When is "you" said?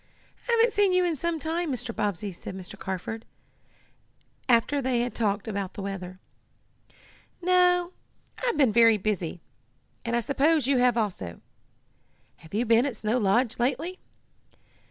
0.93-1.05, 10.65-10.79, 12.55-12.65